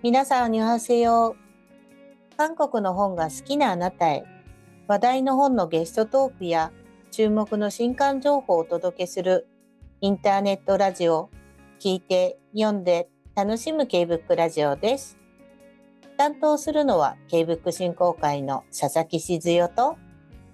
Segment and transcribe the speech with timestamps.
[0.00, 1.34] 皆さん、こんにちは。
[2.36, 4.24] 韓国の本が好きなあなたへ、
[4.86, 6.70] 話題の本のゲストトークや
[7.10, 9.48] 注目の新刊情報をお届けする
[10.00, 11.30] インターネットラジオ、
[11.80, 15.18] 聞いて、読んで、楽しむ K-BOOK ラジオです。
[16.16, 19.98] 担当するのは K-BOOK 振興会の佐々木静代と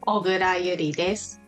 [0.01, 1.44] 小倉ゆりです。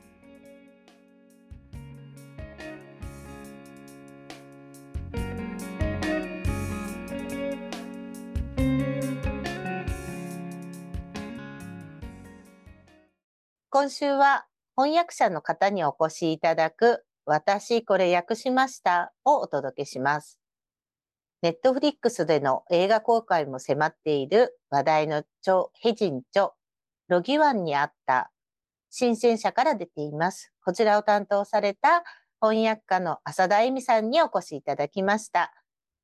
[13.79, 20.41] 今週は翻訳者の方にお越しいただく私これ訳しましたをお届けします。
[21.43, 26.53] ネットフリックスでの映画公開も迫っている話題のチョ・ヘジンチョ、
[27.09, 28.31] ロギワンにあった
[28.89, 30.55] 新鮮者から出ています。
[30.65, 32.03] こちらを担当された
[32.41, 35.53] 翻訳家の浅田恵美さんにお越しいただきました。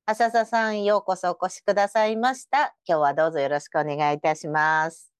[0.05, 2.75] 浅田さん、ようこそお越しくださいました。
[2.87, 5.12] 今日はどうぞよろしくお願いいたします。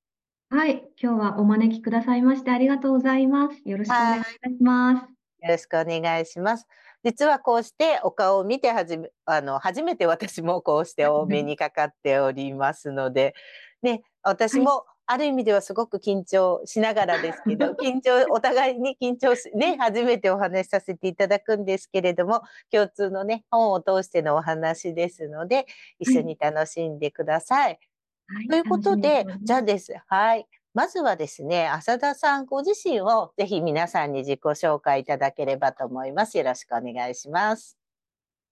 [0.56, 3.68] はい、今日はお招きくださいましてありがとうございます。
[3.68, 5.02] よろしくお願いいたします。
[5.02, 6.68] よろしくお願いします。
[7.04, 13.34] 実はこうしてお顔を見てはじめ、あの、初めて私もこうしてお目にかかっておりますので、
[13.82, 25.66] ね、私もある意味ではすごく緊張しながらですけど、 緊張、お互いに緊張し、ね、初めてお話しさせていただくんですけれども、共通のね、本を通してのお話ですので、
[25.98, 27.64] 一緒に楽しんでください。
[27.64, 27.80] はい
[28.28, 29.94] はい、ということで、じゃあです。
[30.08, 30.48] はい。
[30.74, 36.38] まずはですね、浅田さんご自身をぜひ皆さんに自己紹介いただければと思います。
[36.38, 37.78] よろしくお願いします。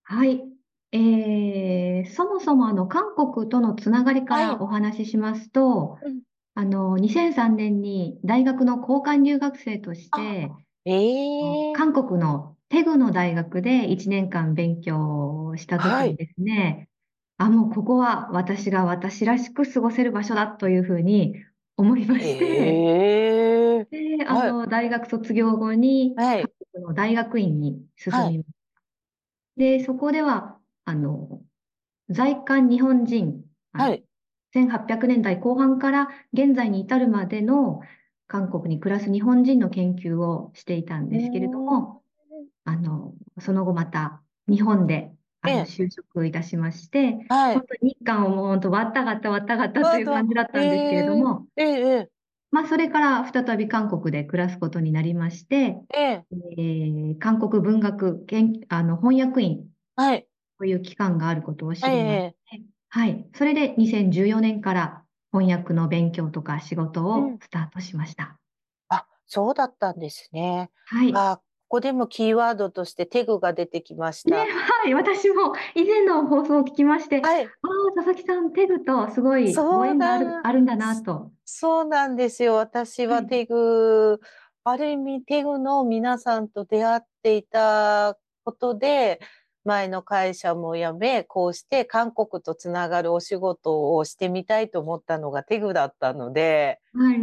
[0.04, 0.44] はい。
[0.92, 6.22] えー、そもそもあの韓国とのつながりからお話ししますと、はい
[6.54, 10.52] あの2003年に大学の交換留学生として、
[10.86, 16.90] えー、韓国のテグの大学で1年間勉強した時にですね、
[17.42, 21.36] あ、もうここは私が私らしく過ごせる場所だというふうに
[21.76, 28.20] 思いまして、えー、で、あの、はい、大学卒業後に、はい、の大学院に進みました。
[28.20, 28.46] はい、
[29.58, 31.42] で、そこでは、あの、
[32.10, 33.42] 在韓日本人、
[33.74, 34.04] はい、
[34.54, 37.82] 1800年代後半から現在に至るまでの
[38.28, 42.04] 韓国に暮らす日本人の研究をしていたんですけれども、
[42.66, 47.56] あの、その後また日本であの、就職いたしまして、はい。
[47.56, 52.10] 本当に日韓をもうわったがったわったがったという感じだったんですけれども、えええ
[52.52, 56.24] まあ、それから再び韓国で暮らすことになりまして、え
[56.58, 60.28] えー、韓国文学研あの翻訳員はい。
[60.60, 62.36] という機関があることを知りまして、
[62.90, 63.26] はい。
[63.36, 68.38] それで2014年から翻訳の勉強とか仕事をスタートしました。
[68.90, 70.70] あ、そうだったんですね。
[70.86, 71.12] はい。
[71.16, 74.32] あ、ここでもキーワードとしてテグが出てきました。
[74.32, 74.40] ね、
[74.84, 77.50] はい、私も以前の放送を聞きまして、はい、ああ、
[77.96, 81.32] 佐々木さん、テグとすごいご縁があるあるんだなと。
[81.46, 82.56] そうなんですよ。
[82.56, 84.20] 私はテグ、
[84.66, 89.22] はい、ある意味テグの皆さんと出会っていたことで、
[89.64, 97.18] 前の会社も辞め、こうして韓国とつながるお仕事をしてみたいと思ったのがテグだったので、はい、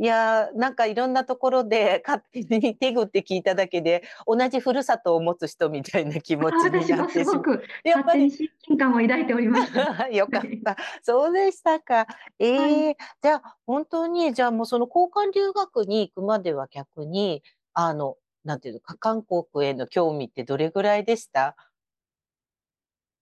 [0.00, 7.62] いやー、なんかいろんなところで 勝手にテグって聞いただけで、同じふるさとを持つ人みたいな気持ちになってしまう。
[7.84, 9.72] やっぱり親近感を抱いております。
[10.10, 10.76] よかった。
[11.02, 12.06] そうでしたか。
[12.38, 17.42] ええーはい、じゃあ本当に、じゃあもうその交換留学に行くまでは逆に、
[17.74, 21.56] あの、なんていうのか、韓国への興味ってどれぐらいでした？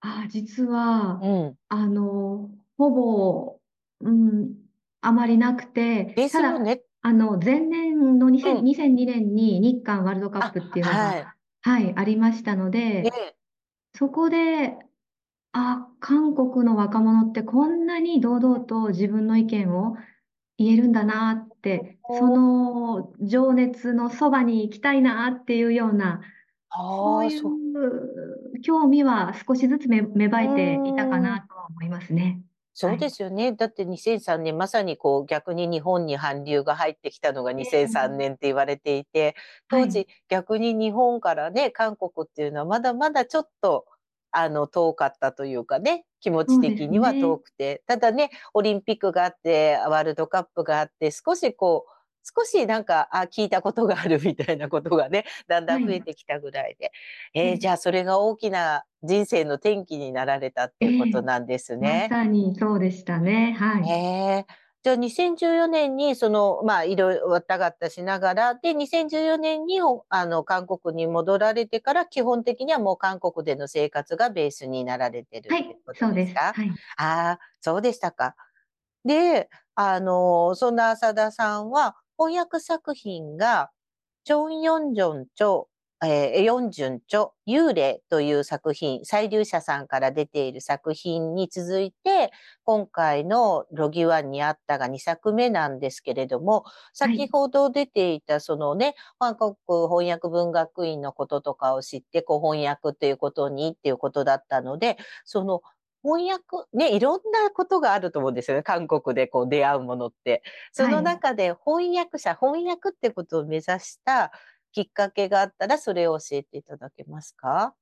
[0.00, 1.59] あ、実は、うん。
[1.71, 3.59] あの、ほぼ、
[4.00, 4.67] うん、
[5.00, 6.82] あまりなくて、たよだ、ね。
[7.03, 8.64] あの、前年のう2000、ん。
[8.64, 11.22] 2002年に日韓ワールドカップっていうのはい。
[11.22, 13.10] が、はい、ありましたので、
[13.94, 14.76] そこで、
[15.53, 19.97] あ、韓国の若者ってこんなに堂々と自分の意見を
[20.59, 26.21] 言えるんだなって、その情熱のそばに行きたいなっていうような、
[26.71, 30.48] そういう興味は少しずつ芽生え
[30.83, 32.42] ていたかなとは思いますね。
[32.80, 33.47] そうですよね。
[33.47, 39.34] はい、だって2003年、まさにこう逆に日本に韓流が入ってきたのが2003年って言われていて、
[39.69, 43.84] 当時逆に日本からね、韓国っていうのはまだまだちょっと、
[44.30, 51.97] あの、遠かったというかね、気持ち的には遠くて、ね、ただね、オリンピックがあって、ワールドカップがあって、少しこう、
[52.36, 56.86] 少しなんか、あ、聞いたことがあるみたいなことがね、 だんだん増えてきたぐらいで。
[57.34, 62.09] はい、えー、じゃあそれが大きな人生の転機になられたっていうことなんですね。
[62.10, 63.57] えー、まさにそうでしたね。
[63.59, 63.91] はい。
[63.91, 78.36] えーじゃあ2014年にその、まあいろいろわたがったしながら、で、2014年にあの韓国に戻られてから基本的にはもう韓国での生活がベースになられてるってことですか、はい、ああ、そうでしたか。
[79.04, 83.70] で、あの、そんな浅田さんは翻訳作品が、
[84.24, 85.68] チョン・ヨンジョン著
[86.04, 92.30] えー、ヨンジュン著幽霊という作品、最流者さんから出ている作品に続いて、
[92.62, 105.62] 今回のロギワンにあったが2作目なんですけれども、先ほど出ていたそのね、韓国翻訳文学院のこととかを知って、こう翻訳っていうことにっていうことだったので、その
[106.09, 108.63] 翻訳、ね、いろんなことがあると思うんですよね。
[108.63, 110.43] 韓国でこう出会うものって。
[110.72, 114.33] その中で翻訳者、はい、翻訳ってことを目指した
[114.72, 117.75] きっかけがあったら、それを教えていただけますか？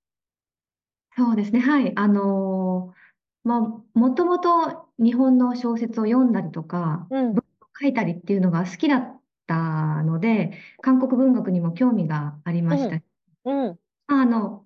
[1.17, 1.61] そうですね。
[1.61, 1.93] はい。
[1.97, 3.61] あのー、まあ、
[3.99, 7.43] もともと日本の小説を読んだりとか、うん、文を
[7.81, 12.97] 書いたりっていうのが好きだったので、韓国文学にも興味がありました。
[13.47, 13.79] うん、うん、
[14.09, 14.66] あの、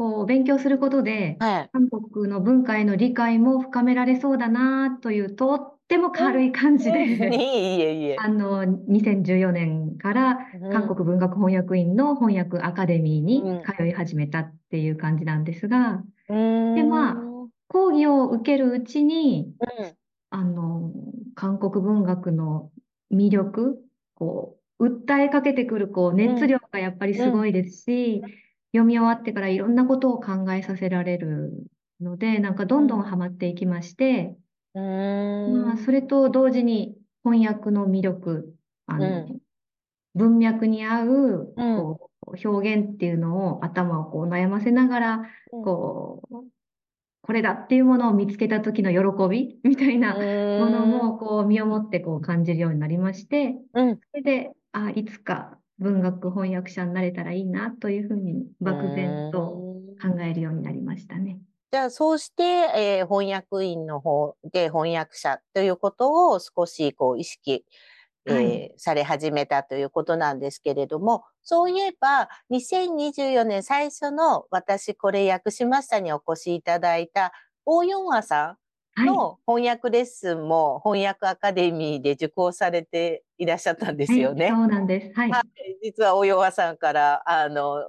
[0.00, 10.38] こう勉強することで、はい、韓国の文化への理解も深められそうだなというとっても軽い感じで、あの2014年から
[10.72, 13.42] 韓国文学翻訳院の翻訳アカデミーに
[13.76, 17.16] 通い始めたっていう感じなんですが、うん、でまあ
[17.68, 19.92] 講義を受けるうちに、うん、
[20.30, 20.92] あの
[21.34, 22.70] 韓国文学の
[23.12, 23.76] 魅力
[24.14, 31.52] こう訴えかけてくるこう熱量がやっぱりすごいですし、うん読み終わってからいろんなことを考えさせられる
[32.00, 34.36] ので、なんかどんどんハマっていきまして、
[34.74, 36.94] うん、まあ、それと同時に
[37.24, 38.54] 翻訳の魅力、
[38.86, 39.38] あの、うん、
[40.14, 46.36] 文脈に合うこう表現っていうのを頭をこう悩ませながら、こう、
[47.22, 59.38] これだっていうものを見つけた時の喜びみたいなものもこう身をもってこう感じるようになりまして、それで、あ、いつか文学翻訳者になれたらいいなというふうに漠然と
[60.00, 61.38] 考えるようになりましたね。
[61.72, 67.64] じゃあ、そうして、えー、翻訳員の方で翻訳者ということを少しこう意識、
[68.26, 77.32] えーはい、され始めたということなんですけれども、そういえば、2024年最初の私これ訳しましたにお越しいただいた
[77.64, 78.56] 大四和さん
[79.04, 84.46] の翻訳レッスンも翻訳アカデミーで受講されていらっしゃったんですよね。
[84.46, 85.18] はい、そうなんです。
[85.18, 85.30] はい。
[85.30, 85.42] はい、
[85.82, 87.84] 実は大岩さんから、あの、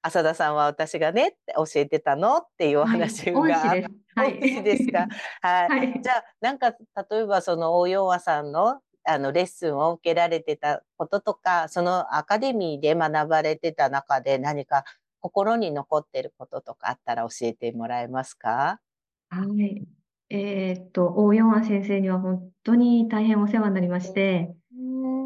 [0.00, 3.84] 浅田さんは私がね教えてたのっていうお話が、はい、
[4.14, 5.08] はい、ですか？
[5.42, 5.68] はい。
[5.68, 6.76] はい、じゃあなんか例
[7.18, 14.84] えばその大岩さんのあのレッスンを受けられてたこととか、そのアカデミーで学ばれてた中で何か
[15.20, 18.80] 心に残ってることとかあったら教えてもらえますか？
[19.30, 19.84] はい。
[20.30, 24.54] えー、っと、大四和先生には本当に大変お世話になりまして、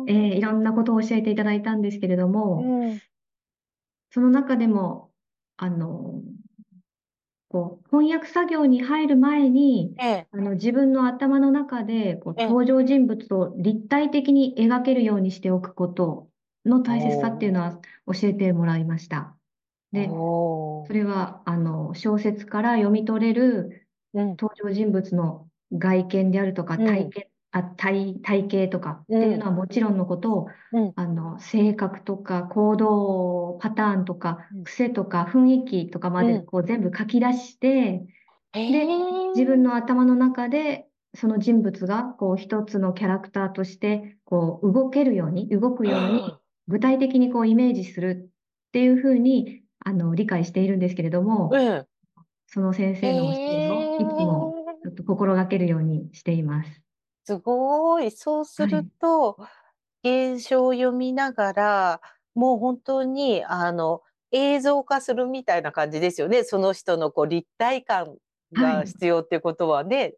[0.06, 2.64] えー、いろんなことを教えていただいたんですけれども、
[4.10, 5.10] その中でも、
[5.56, 6.20] あの、
[7.52, 16.28] こう翻訳作業に入る前に、ええ、あの自分の頭の中でこう登場人物を立体的に描けるようにしておくこと
[16.64, 19.36] の大切さっていうのは教えてもらいました。
[19.92, 23.81] で、それはあの小説から読み取れる
[24.38, 30.46] 登場人物の外見であるとか体験、あ体体型とかっていうのはもちろんのことを、
[30.94, 38.04] あの性格とか行動パターンとか癖とか雰囲気とかまでこう全部書き出して、
[38.68, 38.86] で
[39.34, 46.38] 自分の頭の中でその人物がこう一つのキャラクターとしてこう動けるように動くように
[46.68, 48.30] 具体的にこうイメージする
[48.68, 51.64] っていうふうにあの理解しているんですけれども、
[52.46, 53.61] その先生の教えを
[54.02, 56.82] いつもちょっと心がけるようにしています。
[57.24, 58.10] すごい。
[58.10, 59.38] そうすると、
[60.04, 62.00] 現象を読みながら、
[62.34, 66.42] もう本当に、あの、映像化するみたいな感じですよね。
[66.42, 68.16] その人のこう立体感
[68.52, 70.14] が必要っていうことはね、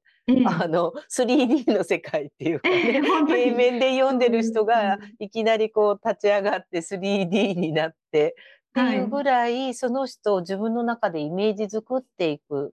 [0.47, 8.37] あの 3D の世界っていうかね、 平面で読んでる人がいきなりこう立ち上がって 3D になって
[8.71, 12.73] っていうぐらい、はい、その人を自分の中でイメージ作っていく、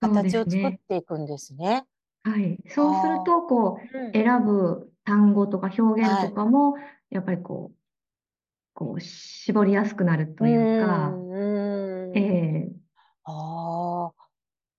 [0.00, 1.84] 形を作っていくんですね。
[2.22, 2.58] はい。
[2.68, 7.76] そうすると、こう、選ぶ単語とか表現とかも、はい、やっぱりこう、
[8.74, 12.72] こう、絞りやすくなるというか、うえー、
[13.24, 14.12] あ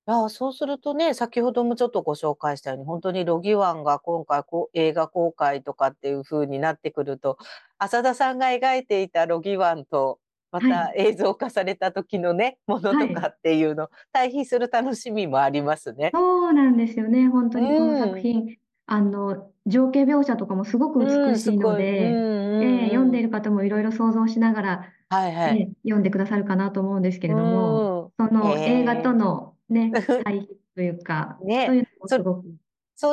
[0.08, 0.30] あ。
[0.30, 7.38] そうするとね、先ほどもちょっとご紹介したように、本当にロギワンが今回こう映画公開とかっていう風になってくると、
[7.78, 10.20] 浅田さんが描いていたロギワンと
[10.51, 16.12] また映像化された時のね、ものとかっていうの、対比する楽しみもありますね。
[16.13, 17.27] そうなんですよね。
[17.29, 25.55] 本当にこの作品、あの、情景描写とかもすごく美しいので、えー読んでいる方もいろいろ想像しながら、はいはい。
[25.55, 29.91] ね、読んでくださるかなと思うんですけれども、その映画とのね、
[30.24, 32.36] 対比というか、ねそういうのもすご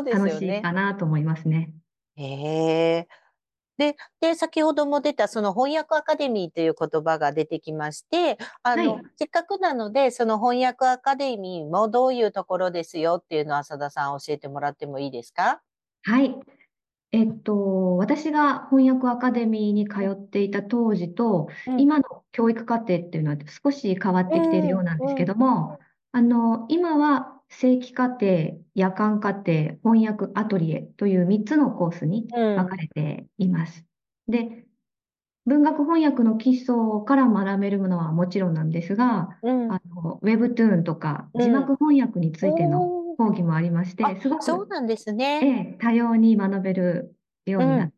[0.05, 0.63] く楽しい。
[0.63, 1.73] かなと思いますね。
[2.17, 3.09] へえ。
[3.79, 9.09] で、で、先ほども出たその翻訳アカデミーという言葉が出てきまして、あの、はい。
[9.17, 15.63] せっかくなので、その翻訳アカデミーもどういうところですよっていうのを浅田さん教えてもらってもいいですか？
[16.05, 16.35] はい。
[17.13, 21.79] えっと、私が翻訳アカデミーに通っていた当時と、うん。
[21.79, 25.79] 今の教育課程っていうのは少し変わってきているようなんですけども、
[26.13, 29.53] あの、今は正規課程、夜間課程、
[29.83, 33.85] 翻訳アトリエという3つのコースにうん分かれています。
[34.29, 34.67] で、
[35.47, 36.75] 文学翻訳の基礎
[37.07, 39.73] から学べるものはもちろんなんですが、うん。
[39.73, 42.81] あの、Webtoon とかうん字幕翻訳についての
[43.17, 45.41] 講義もありまして、あすごくそうなんですね。
[45.43, 47.95] ええ、多様に学べるようになって。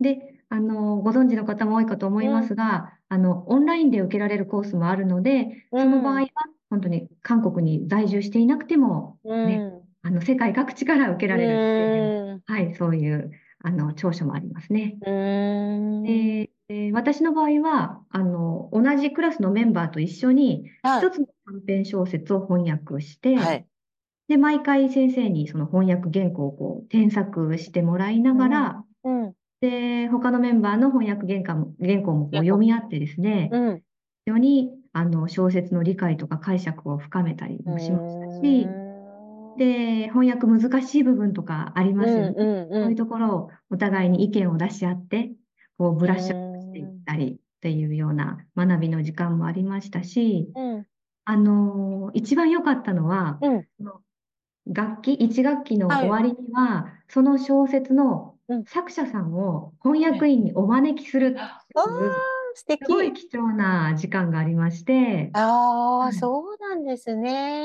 [0.00, 6.26] で、あの、ご存知の方も多いかと思いますが、あの、オンラインで受けられるコースもあるので、その場合は、
[6.74, 9.46] 本当に韓国に在住していなくても、うん。
[9.46, 13.30] ね、あの、世界各地から受けられるっていう、うんはい、そういう、
[13.62, 14.98] あの、長所もありますね。
[15.06, 16.02] うん。
[16.02, 23.66] で、えー私の場合は、あの、同じクラスのメンバーと一緒に、はい一つの短編小説を翻訳して、はい。
[24.28, 29.34] で、毎回先生にその翻訳原稿をこう添削してもらいながら、うん。
[29.60, 33.76] で、他のメンバーの翻訳原稿も、原稿もこう読み合ってですね、うん。
[33.76, 33.82] 非
[34.26, 38.68] 常にあの小説の理解とか解釈を深めたりもしましたし、
[39.58, 42.34] で、翻訳難しい部分とかありますよね。
[42.36, 45.32] うんうんそういうところをお互いに意見を出し合って、
[45.78, 50.86] こうブラッシュアップしていうんったりっていうような学びの時間もありましたし、うん。
[51.24, 53.66] あの一番良かったのは、うん。
[53.76, 54.00] その
[54.66, 58.64] 楽器、1学期のはい終わりには、その小説のうん。
[58.66, 62.12] 作者さんを翻訳員にお招きするってあいう、
[62.54, 62.80] 素敵。
[62.80, 66.12] すごい貴重な時間がありまして、ああ、はい。
[66.12, 67.14] そうなんです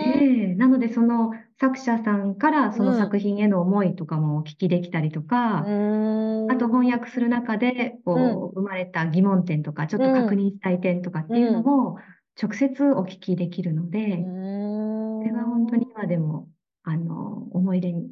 [0.01, 0.51] えね。
[0.51, 2.86] えなのでその作者さんからそうん。
[2.86, 5.72] の作品への思いとかもお聞きできたりとか、う
[6.48, 6.51] ん。
[6.51, 11.98] あと翻訳する中でこう生まれた疑問点とか、ちょっと確認したい点とかっていうのも
[12.41, 15.19] 直接お聞きできるので、うん。
[15.22, 16.50] それは本当に今でも
[16.84, 18.10] あの思い出に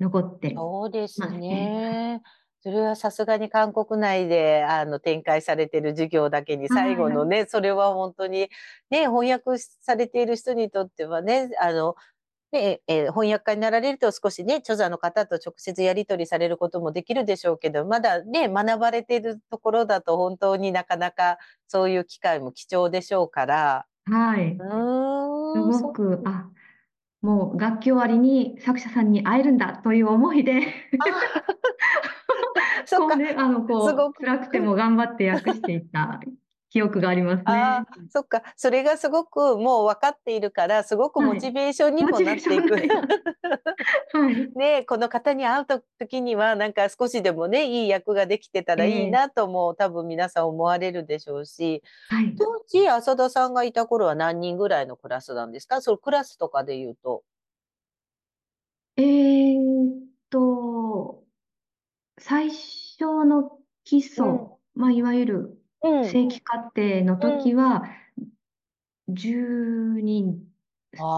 [0.00, 2.22] 残ってそうですね。
[2.60, 8.48] それはさすがに韓国内であの展開されている授業だけに最後のね、それは本当に
[8.90, 11.94] ね、翻訳されている人にとってはね、あの、
[12.52, 21.38] ねえー翻訳家になられると少しね、著者の方と直接やり取りされることもできるでしょうけど、まだね、学ばれているところだと本当になかなか
[21.68, 23.86] そういう機会も貴重でしょうから。
[24.06, 26.48] はい、うすごく、あ、
[27.20, 30.62] もう楽器終わりに作者さんに会えるんだという思いで、
[32.86, 34.24] そうね、あの、こう、すごく。
[34.24, 36.20] 辛くても頑張って訳していった
[36.70, 37.44] 記憶がありますね。
[37.46, 38.42] ああ、そっか。
[38.56, 42.74] それがすごくもう分かっているから、すごくモチベーションにもなっていく。
[44.12, 44.52] はい。
[44.54, 52.34] ねこの方に会うと時には、なんか少しでもね、いい役ができてたらいいなとも、多分皆さん思われるでしょうし、はい。
[52.36, 55.80] 当時、浅田さんがいた頃は何人ぐらいのクラスなんですか？
[55.80, 57.22] そのクラスとかで言うと。
[58.96, 61.24] えーっと、
[62.18, 66.02] 最初の基礎、うんまあ、いわゆるうん。
[66.02, 67.84] 正規課程の時は、
[69.08, 70.44] 10人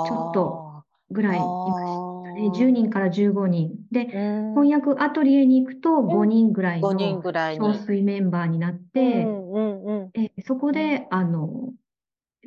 [0.02, 2.50] ちょっとぐらいいましたね。
[2.50, 3.86] 10人から15人。
[3.92, 4.08] で、
[4.54, 7.60] 翻訳訳アトリエに行くと5人ぐらい5人のぐらいに。
[7.60, 10.12] 総帥メンバーになっうて、んうんうん。
[10.14, 11.74] えそこで、あの、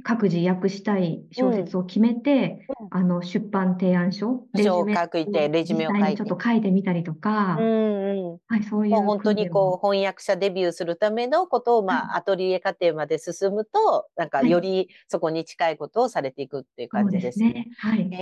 [0.02, 8.38] 各自訳したい小説を決めて、うんあの、出版提案書、レジュメ書いてレジュメを書いてちょっと書いてみたりとか、うんうん。
[8.48, 17.54] はい、そういうもう本当にこう翻訳者デビューするためのことを、まあ、アトリエ過程まで進むと、なんかはいよりそこに近いことをされていくっていう感じですね。
[17.54, 17.76] ですね。
[17.78, 18.10] はい。
[18.12, 18.18] へ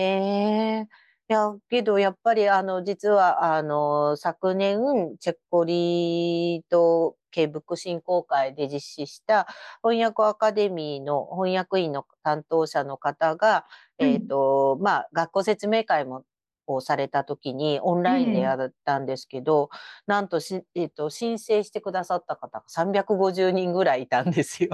[0.80, 0.82] え。
[0.82, 4.80] いや、けどやっぱりあの、実はあの、昨年、
[5.20, 9.48] チェッコリと系ブック振興会で実施した
[9.84, 13.66] 翻訳アカデミーの翻訳員の担当者の方が、
[13.98, 16.26] えっと、まあ、学校説明会も
[16.68, 19.70] をされた時にオンラインでやったんですけど、
[20.08, 24.70] なんとし、えっと、申請してくださった方が350人ぐらいいたんですよ。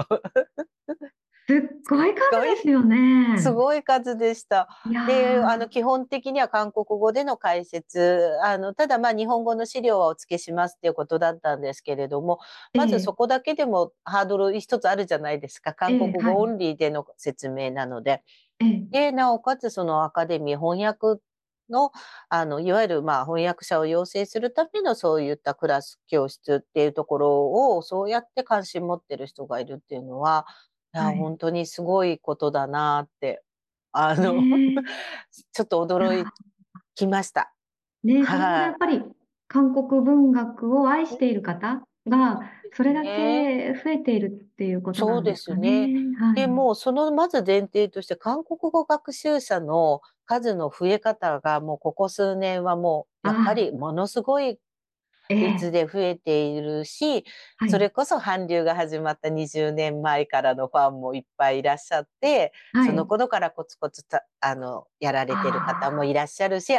[1.48, 3.38] すっごい数ですよね。
[3.38, 4.68] すごい数でした。
[5.06, 12.38] で、ーあの、基本的には韓国語での解説、あの、ただまあ日本語の資料はお付けしますっていうことだったんですけれども、
[12.74, 15.72] まずそこだけでもハードル一つあるじゃないですか。
[15.72, 18.22] 韓国語オンリーでの説明なので。
[18.60, 21.20] ええで、なおかつそのアカデミー翻訳
[21.70, 21.92] の、
[22.28, 31.14] あの、いわゆる、まあ、翻訳者を養成するためのそういったクラス教室っていうところを、そうやって関心持ってる人がいるっていうのは、いや、はい。
[31.14, 33.42] 本当にすごいことだなって、
[33.92, 34.88] あの、ね
[35.52, 36.28] ちょっと驚
[36.94, 37.54] きました。
[38.02, 39.02] ね、それほどやっぱり
[39.48, 42.40] 韓国文学を愛している方が、
[42.72, 45.90] それだけ増えているっていうことそうでなんですかすね。
[45.90, 46.12] ね。
[46.18, 46.46] はで、い。
[46.46, 54.58] もうそのまず前提として、韓国語学習者の数の増え方が、もうここ数年はもうやっぱありものすごいえ
[55.36, 57.24] 率え、で増えているし、
[57.56, 63.06] はい、それこそ韓流が始まった20年前からのファンもいっぱいいらっしゃって、そのはい。
[63.06, 66.72] 頃からコツコツたあの、やられてる方もいらっしゃるし。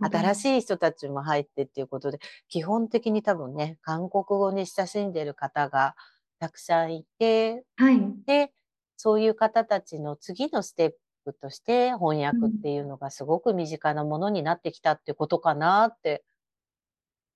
[0.00, 2.18] 新しい人たちも入ってっていうことで、
[2.48, 5.94] 基本的に多分ね、韓国語に親しんでる方が
[6.38, 8.24] たくさんいて、はい。
[8.26, 8.52] で、
[8.96, 10.92] そういう方たちの次のステッ
[11.24, 12.40] プとして翻うん。
[12.40, 16.24] 訳っていうのがすごく身近なものになってきたってことかなって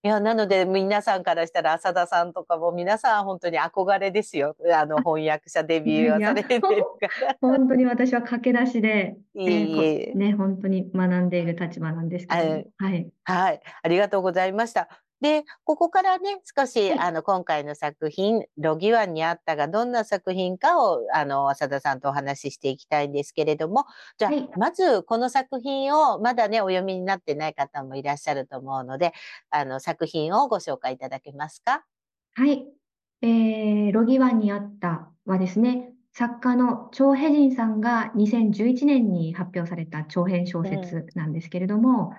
[0.05, 4.55] いや、なので、皆さんからしたら浅田さんとかも皆さん本当に憧れですよ。
[4.73, 7.37] あの、翻訳者デビューはされてるから。
[7.43, 9.52] 本当に私は駆け出しで、いえ
[10.11, 10.17] えー。
[10.17, 13.11] ね、本当に学んでいる立場なんですけども、あはい。
[13.25, 14.88] はい、ありがとうございました。
[15.20, 16.98] で、ここからね、少し、はい。
[16.98, 23.84] あの、今回の作品、ロギワンにあったが、どんな作品かを、あの、浅田さんとお話ししていきたいんですけれども、
[24.18, 24.48] じゃあ、はい。
[24.56, 29.12] まず、この作品を、まだね、お読みになってない方もいらっしゃると思うので、
[29.50, 31.84] あの、作品をご紹介いただけますか？
[32.34, 32.66] はい。
[33.20, 40.68] えー、ロギワンにあったはですね、作家のチョウ・ヘジンさんが2011年に発表された長編小うん。
[40.68, 42.14] 説なんですけれども、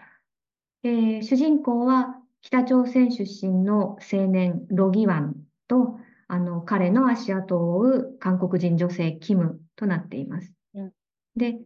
[0.84, 10.54] えー主人公は北朝鮮出身の青年ロギワンと、あの、彼の足跡を追う韓国人女性キムとなっています。
[10.74, 10.94] うん。
[11.36, 11.60] で、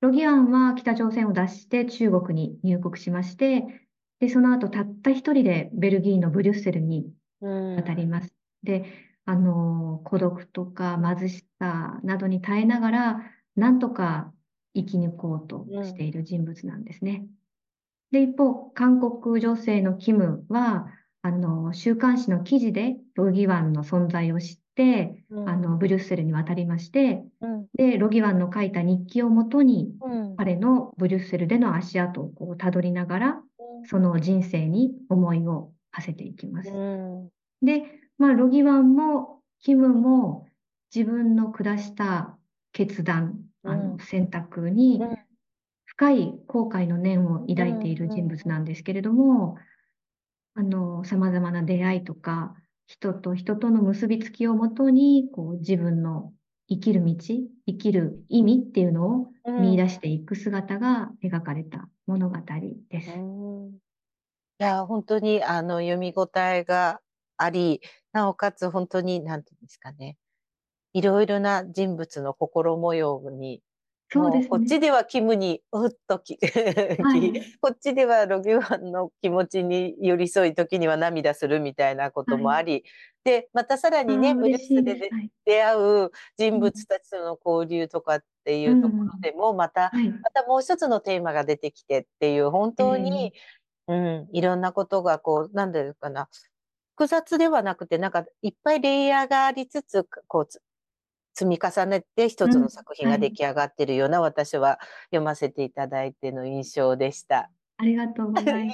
[0.00, 3.64] ロギアンは北朝鮮を脱して中国に入国しまして、
[4.20, 8.08] で、その後たった一人でベルギーのブリュッセルにう渡りん。
[8.08, 8.34] ます。
[8.62, 8.86] で、
[9.26, 14.34] あの、孤独とか貧しさなどに耐えながら、なんとか
[14.74, 15.82] 生き抜こうとうん。
[15.82, 17.26] している人物なんですね。
[18.12, 20.86] で、一方、韓国女性のキムは、
[21.22, 25.48] あの、週刊誌の記事でロギワンの存在を知って、うん。
[25.48, 27.66] あの、ブリュッセルに渡りまして、うん。
[27.74, 30.36] で、ロギワンの書いた日記をもとに、うん。
[30.36, 33.42] 彼のブリュッセルでの足跡をこう辿りながら、
[33.84, 36.70] その人生に思いを馳せていきまうす。
[36.70, 37.28] ん。
[37.62, 37.84] で、
[38.18, 40.46] まあ、ロギワンもキムも
[40.94, 42.36] 自分の下した
[42.72, 43.98] 決断、あの、うん。
[43.98, 45.18] 選択にうん。
[45.96, 48.28] 深い後悔の念をう抱いている人ん。
[48.28, 49.56] 物なんですけれども、
[50.54, 52.54] あの、様々な出会いとか、
[52.86, 56.34] 人と人との結びつきをもとに、こう、自分の
[56.68, 57.16] 生きる道、
[57.66, 59.52] 生きる意味っていうのをうん。
[59.56, 62.36] 見出していく姿が描かれた物語
[62.90, 63.22] でうす。
[63.70, 63.76] ん。
[63.76, 63.80] い
[64.58, 67.02] や、本当に、あの、読み応えが
[67.38, 70.18] あり、なおかつ本当に、なんていうんですかね、
[70.94, 73.62] いろいろな人物の心模様に
[74.12, 74.48] そうですね。
[74.48, 76.46] こっちではキムにうっときき
[77.02, 77.32] はい。
[77.60, 82.36] こっちではロギュワンの気持ちに寄り添い、時には涙するみたいなこはい。
[82.36, 82.84] ともあり、
[83.24, 85.12] で、またさらにね、ブリュッ嬉しいで。
[85.44, 86.60] 出会う人うん。
[86.60, 89.20] 物たちとの交流とかっていうん、うところうん。
[89.20, 90.08] でも、またはい。
[90.22, 93.32] またもう一つのテーマが出てきてっていう、本当に、
[93.88, 96.28] ええうん、いろんなことがこう、なんていうかな、
[96.96, 100.48] 複雑ではなくて、なんかいっぱいレイヤーがありつつ、こう
[101.34, 102.52] 積み重ねて一うん。
[102.52, 103.14] つの作品はい。
[103.14, 107.50] が出来上がっているような私は読ませていただいての印象でした。
[107.78, 108.66] ありがとうござい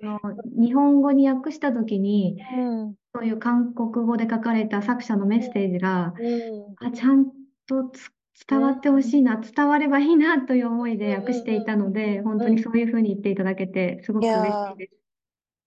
[0.00, 0.44] ます。
[0.60, 2.96] 日本語に訳したときに、うん。
[3.14, 6.64] そういう韓国語で書かれた作者のメッセージが、うん。
[6.66, 6.76] うん。
[6.76, 7.26] あ、ちゃん
[7.66, 8.10] とつ
[8.48, 12.52] 伝わってほしいな、伝わればいいなという思いで訳していたので、本当うん。
[12.52, 12.56] うん。
[12.56, 14.60] にそういうふうに言っていただけて、すごいく嬉し。
[14.74, 15.03] いです。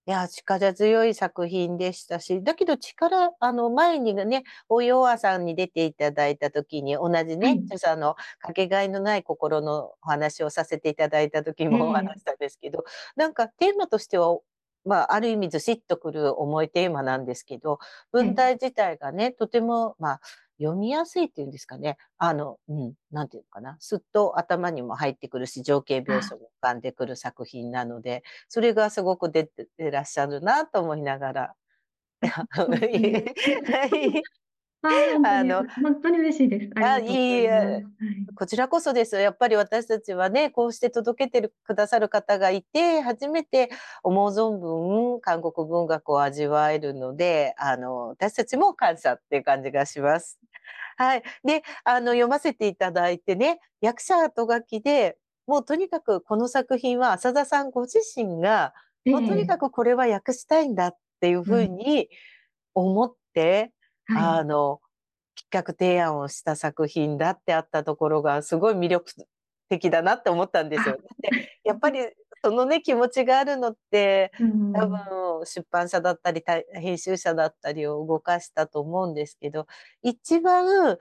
[0.07, 7.63] いや、力強い作品でしたし、だけど力、あの、前にね、お弱さんに出ていただいた時に、同じね、はい。
[7.65, 12.85] 著者のかけがえのない心のお話をさせていただいた時もお話ええしたんですけど、
[13.17, 14.39] なんかテーマとしては、
[14.85, 17.79] まあ、ある意味ずしっとくる重いテーマなんですけど、
[18.13, 18.33] 文はい。
[18.33, 20.21] 体自体がね、とても、まあ、
[20.59, 21.97] 読みやすいっていうんですかね。
[22.17, 23.77] あの、うん、なんていうのかな。
[23.79, 31.53] すっと頭にも入ってくるし、情景描あ、写も浮かんでくる作品なので、それがすごく出てらっしゃるなと思いながら。
[35.23, 36.69] あ、の、本当に嬉しいです。
[36.75, 37.85] あいいはい。
[38.35, 39.21] こちらこそですよ。
[39.21, 43.69] やっぱり私たちはね、こうして届けてるくださる方がいて、初めて
[44.03, 50.39] 思う存分韓国文学を味わえるので、あの、私たちも感謝っていう感じがします。
[50.97, 51.23] はい。
[51.43, 58.73] で、あの、読ませていただいてね、役者後書きで、もうとにかくこの作品は浅田さんご自身が、
[59.05, 62.09] えもうとにかくこれは訳したいんだっていうふうに
[62.73, 63.71] 思って、
[64.05, 64.39] はい。
[64.39, 64.81] あの、
[65.37, 69.11] 企画提案をした作品だってあったところがすごい魅力
[69.69, 70.97] 的だなって思ったんですよ。
[71.63, 71.99] やっぱり
[72.43, 79.67] そのね気持ちがあるのってうん多分出版社だったりた編集者だったりを動かしたと思うんですけど
[80.03, 80.97] 一番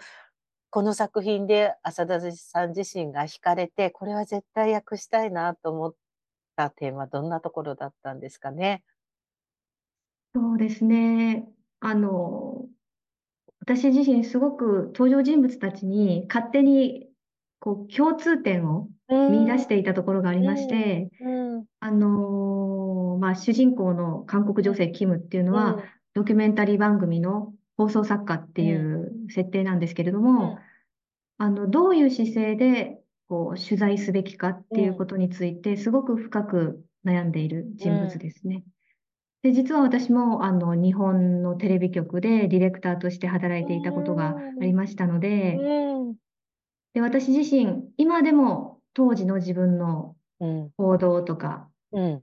[0.70, 5.94] この作品で浅田さん自身が惹かれてこれは絶対訳したいなと思っ
[6.56, 8.84] た点はどんなところだったんですかね？
[10.34, 11.48] そうですね。
[11.80, 12.68] あの、
[13.60, 17.08] 私自身すごく登場人物たちに勝手に
[17.60, 21.64] こう共通点を見出していたところがありまして、うん。
[21.80, 25.82] あのまあ、主人公の韓国女性キムっていうのは、
[26.14, 30.58] ドキュメンタリー番組の放送作家っていう設定なんですけれども、
[31.38, 38.64] あの、どういう姿勢でこう取材すべきかっていうことについて、すごく深く悩んでいる人物ですね。
[39.42, 46.14] で、実は私もあの日本のテレビ局でディレクターとして働いていたことがありましたので、うん。
[46.94, 50.70] で、私自身、今でも当時の自分のうん。
[50.76, 52.22] 行動とか、うん。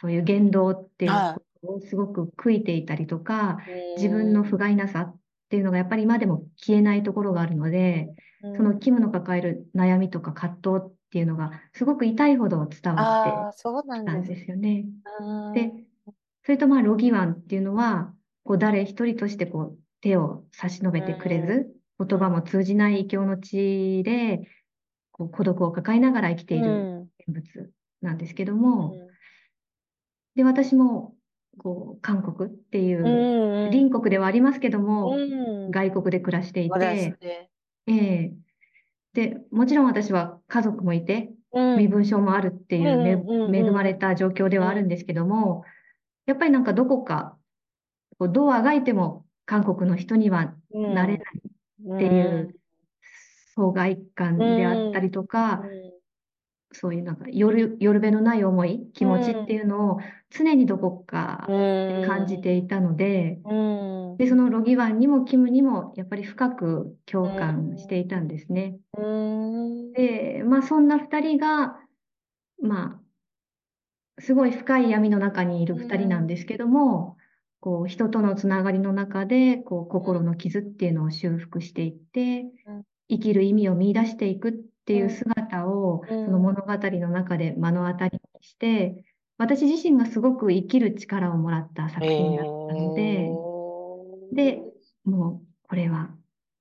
[0.00, 3.58] そういう言動っていうはことをすごく悔いていたりとか、
[3.96, 5.16] い自分の不甲斐なさっ
[5.48, 8.08] ていうのがやっぱり今でも消えないところがあるので、
[8.56, 13.62] そのキムの抱える悩みとか葛藤っていうのがすごく痛いほど伝わあって
[14.04, 14.86] たんですよね。
[15.20, 15.72] うんで、
[16.44, 18.12] それとまあ、ロギワンっていうのは、
[18.44, 21.72] こう誰一人としてこう手を差し伸べてくれず、
[22.04, 24.48] 言葉も通じない異教の地で、
[25.12, 29.00] こう孤独を抱えながら生きている人物なんですけども、
[30.34, 31.16] で、私も、
[31.58, 33.30] こう、韓国っていう、
[33.70, 35.24] 隣国ではありますけども、
[35.70, 37.18] 外国で暮らしていて、
[37.86, 38.34] ええ。
[39.14, 41.32] で、もちろん私は家族もいて、
[41.74, 45.64] 身分証もあるっていう恵まれた状況ではあるんですけども、
[46.26, 47.38] やっぱりなんかどこか、
[48.18, 51.42] こうどうあがいても韓国の人にはなれない
[51.96, 52.56] っていう
[53.54, 55.62] 疎外感であったりとか、
[56.72, 59.98] そういうなんか夜、夜べのない思い、気持ちっていうのを
[60.30, 63.54] 常にどこかで感じていたので、う
[64.14, 64.16] ん。
[64.16, 68.78] で、そのロギワンにもキムにもやっぱり深く共感していたんですね。
[68.96, 69.92] うん。
[69.92, 71.78] で、まあそんな二人が、
[72.62, 73.00] ま
[74.18, 77.16] あ、すごい深い闇の中にいる二人なんですけども、
[77.60, 82.82] こう人とのつながりの中で、こう心の傷っていうのを修復していってうん、
[83.12, 84.52] 生きる意味を見出していくっ
[84.86, 86.24] ていう姿を、うん。
[86.26, 89.04] その物語の中で目の当たりにして、
[89.38, 93.30] 私自身がすごく生きる力をもらった作品だったので、
[94.32, 94.62] で、
[95.04, 96.10] もうこれは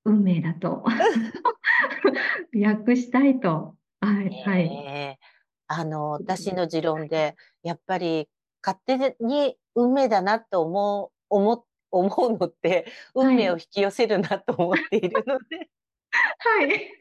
[0.04, 0.84] 運命だと
[2.54, 3.76] 訳したいと。
[4.02, 4.62] はい、はい。
[4.64, 5.42] ええ
[5.74, 8.28] あの、私の持論で、やっぱり
[8.62, 15.70] 勝手に運命だなと思う、思、思うのって、運命を引き寄せるなと思っているので、
[16.12, 16.92] はい。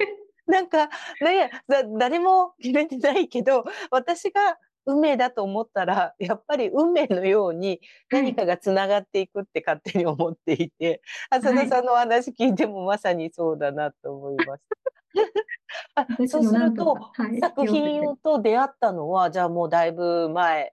[0.47, 0.89] なんか
[1.21, 14.77] ね、だ誰も決めてないけど、私が運命だと思ったら、やっぱり運命のように何かがつながっていくって勝手に思っていて、浅田さんのお話聞いてもまさにそうだなと思いました。
[15.95, 20.73] あ私そうするとはい、作品と出会ったのは、じゃあもうだいぶ前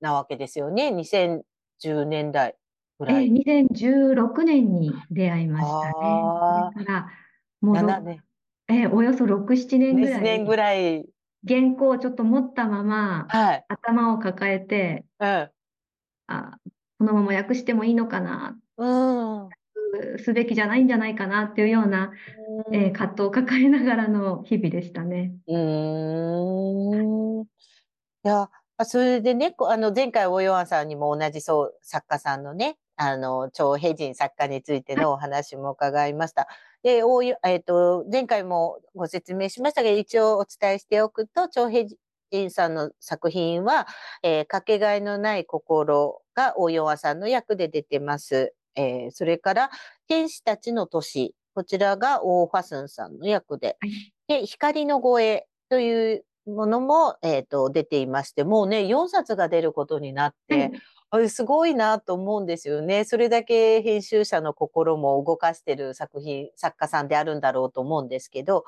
[0.00, 0.88] なわけですよね。
[0.88, 2.56] 2010年代
[2.98, 3.30] ぐえらい。
[3.30, 5.92] 2016年に出会いましたね。
[5.96, 7.08] あそれから、
[7.62, 8.24] もう7ろ、年、
[8.68, 11.08] えおよそ6、7年ぐら7年ぐい、らい。
[11.48, 13.66] 原稿をちょっと持ったまま、はい。
[13.68, 15.52] 頭を抱えて、うん。
[16.26, 16.58] あ、
[16.98, 18.84] このまま訳してもいいのかな、う
[19.48, 19.54] ん。
[20.18, 22.12] すすべきじゃないんじゃないかなっていうような、
[22.72, 25.34] えー葛藤を抱えながらの日々でしたね。
[25.46, 27.44] うーん。
[27.44, 27.46] い
[28.24, 36.48] や、あそれでね、こあの、前回、大岩さんにも同じそう、作家さんのね、あの、張平人作家についてのお話も伺いました。
[36.82, 41.88] で、大岩えっと、前回もご説明しましたが、一応お伝えしておくと、張平
[42.30, 43.86] 人さんの作品は、
[44.22, 48.54] えーかけがえのない心が大岩さんの役で出てます。
[48.74, 49.70] えーそれから、
[50.08, 51.34] 天使たちの都市。
[51.54, 53.76] こちらがオー・ファスンさんの役で。
[53.80, 60.70] はいで、光の声というものも、えっと、出ていまして、もうね、4冊が出ることになって、
[61.14, 63.04] あれすごいなと思うんですよね。
[63.04, 68.64] それだけ編集者の心も動かしてる作品、作家さんであるんだろうと思うんですけど、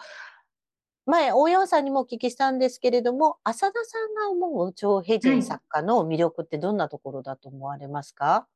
[1.06, 8.46] 前、大山さんにもお聞きしたんですけれども、浅田さんが思う張平人作家の魅力ってどんなところだと思われますか？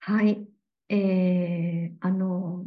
[0.00, 0.44] はい。
[0.88, 2.64] えー、あの、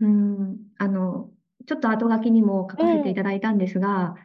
[0.00, 1.30] うん、あの、
[1.68, 4.16] ちょっと後書きにも書かせていただいたんですが、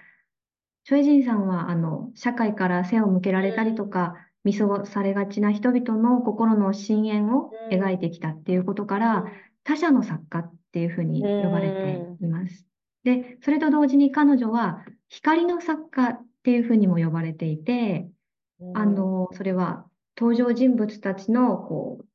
[0.83, 4.15] チョエジンさんは、あの、社会から背を向けられたりとか、
[4.47, 9.25] 見過ごされがちな人々の心の深淵を描いてきたっていうことから、
[9.65, 12.65] 他者の作家っていうふうに呼ばれています。
[13.03, 18.07] で、それと同時に彼女は光の作家っていうふうにも呼ばれていて、
[18.73, 19.85] あの、それは
[20.17, 22.05] 登場人物たちのこう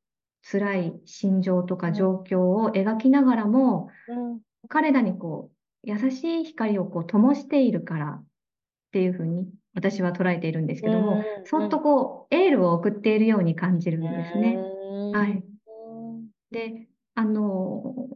[0.51, 3.91] 辛い心情とか状況を描きながらも、
[4.71, 8.25] 彼らにこう優しい光をこう灯しているからっ
[8.93, 14.67] ていうふうに私は捉えているんですけども、そっとこうエールを送っているように感じるんですね。
[15.13, 15.45] はい。
[16.51, 18.09] で、あの、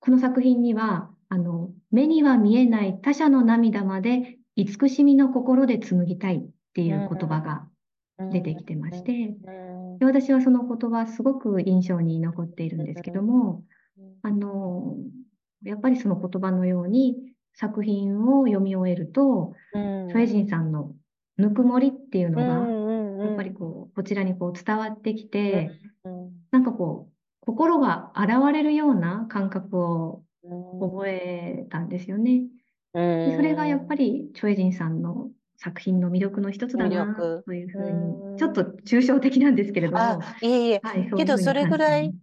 [0.00, 7.68] この作品には、あの、目には見えない他者の涙まで慈しみの心で紡ぎたいっていう言葉が
[8.30, 9.36] 出てきてまして、
[9.98, 13.64] で私はその言葉すごく印象に残っているんですけども、
[14.22, 14.96] あの、
[15.62, 17.16] やっぱりその言葉のように
[17.58, 20.94] 作品を読み終えると、チョエジンさんの
[21.36, 25.72] ぬくもりっていうのが、やっぱりこう、こちらにこう伝わってきて、
[26.52, 30.22] なんかこう、心が洗われるような感覚を
[30.80, 32.44] 覚えたんですよね。
[32.94, 39.98] でそれがやっぱりチョエジンさんの作品の魅力の一つだなというふうに、ちょっと抽象的なんですけれども。
[39.98, 42.14] あいえいえ、はい、けどそれぐらい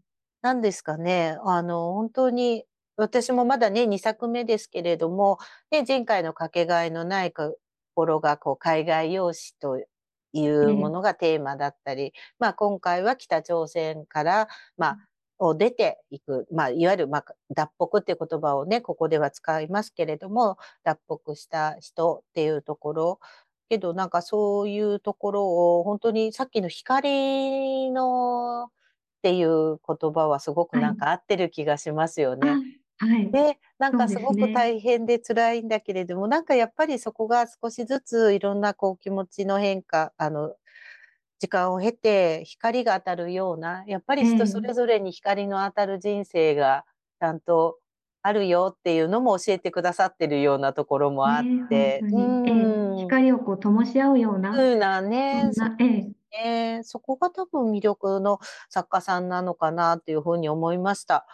[0.41, 1.37] なんですかね。
[1.43, 2.63] あの、本当に、
[2.97, 5.37] 私もまだね、2作目ですけれども、
[5.71, 9.85] ね、前回のかけがえのない心がこう海外用紙と
[10.33, 14.97] いうものがテーマだったり、まあ今回は北朝鮮から、まあ、
[15.39, 23.19] を出ていく、まあ、いわゆる、まあ、脱北っていう言葉をね、ここでは使いますけれども、脱北した人っていうところ、
[23.69, 28.69] けどなんかそういうところを本当にさっきの光のっ
[29.23, 32.49] ていう言葉はすごくなんか合ってる気がしますよね。
[32.51, 32.84] はい。
[33.31, 40.55] で、なんかすごく大変で辛いんだけれども、ね、なんかやっぱりそこが少しずついろんなこう気持ちの変化、あの、
[41.39, 46.85] 時間を経て光が当たるような、やっぱり人それぞれに光の当たる人生が
[47.19, 47.79] ちゃんと
[48.21, 52.21] あるよっていうのも教えてくださってるようなところもあって、う
[52.95, 54.53] ん、光をこう灯し合うような。
[54.53, 55.63] ふうなね、そ
[56.31, 56.83] ええ。
[56.83, 61.25] そこが多分魅力の作家さんなのかなっていうふうに思いました。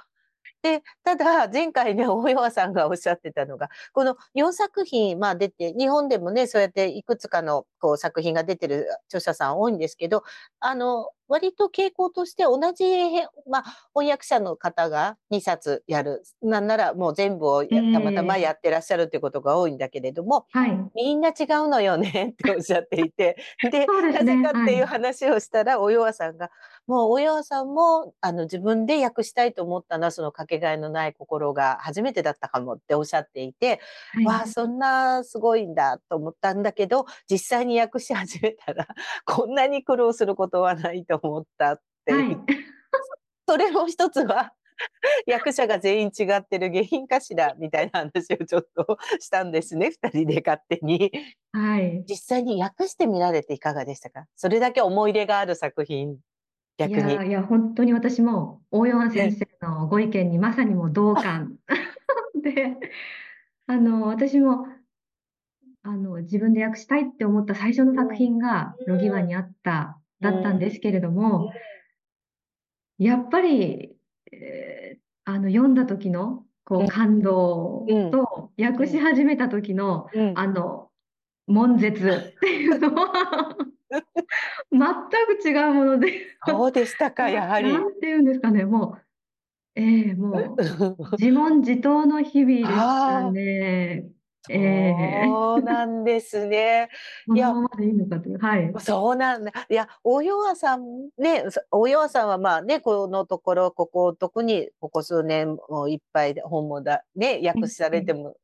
[0.64, 10.24] で、ただ、前回ね、大岩さんがおっしゃってたのが、この4作品、まあ出て、日本でもね、そうやっていくつかのこう作品が出てる著者さん多いんですけど、
[10.60, 12.84] あの、割と傾向として同じ、
[13.50, 13.64] まあ、
[13.96, 16.24] 翻訳者の方が2冊やる。
[16.42, 23.38] なんならもう全部をたまたまやってらっしゃるってことが多いんだけれども、はい、みんな違うのよね っておっしゃっていて、
[23.72, 26.52] で、ね、なぜかっていう話をしたら、お岩さんが、
[26.86, 33.80] もうお岩さんもあの自分で訳したいと思ったのは、そのかけがえのない心が初めてだったかもっておっしゃっていて、
[34.12, 38.86] はい、わあ、そんなすごいんだと思ったんだけど、実際に訳し始めたら、
[39.26, 42.38] こんなに苦労することはないと思ったってはい、
[43.48, 44.54] それも一つは
[45.28, 49.92] 役者が全員違ってる原因かしらみたいな話をちょっとしたんですね。
[50.04, 51.12] 2人で勝手に、
[51.52, 54.26] はい、実際に訳してみられていかがでしたか？
[54.36, 56.18] それだけ思い入れがある作品
[56.78, 57.14] 逆に。
[57.14, 61.58] いやいや本当に私も大山先生のご意見にまさにも同感。
[62.42, 62.76] で
[63.68, 64.68] あの私も
[65.84, 71.52] あの自分で訳したいって思った最初の作品がロギワにあっただったんですけれども、
[72.98, 73.96] やっぱり、
[74.32, 80.90] えー、あの読んだ時のこう感動と、訳し始めた時の、あの
[81.48, 83.58] 悶絶っていうのは
[84.72, 84.82] 全
[85.38, 86.14] く違うもので。
[86.48, 87.74] そうでしたか、 やはり。
[87.74, 89.02] なんていうんですかね、もう、
[89.76, 90.56] ええー、もう、
[91.20, 94.06] 自問自答の日々でしたね。
[94.48, 96.90] そうなんですね。
[97.36, 98.40] いや、ままでいいのかという。
[98.40, 98.74] はい。
[98.80, 99.52] そうなんだ。
[99.70, 108.36] いや、大岩さんね、大岩さんはまあね、このところ、ここ、特にここ数年もいっぱい本もだ、ね、訳されても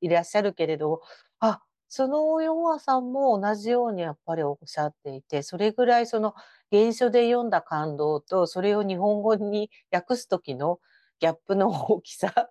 [0.00, 1.00] いらっしゃるけれど、
[1.40, 6.34] あ、その大岩さんも同じようにやっぱりおっしゃっていて、それぐらいその
[6.70, 10.80] 原書で読んだ感動と、それを日本語に訳す時の
[11.20, 12.50] ギャップの大きさ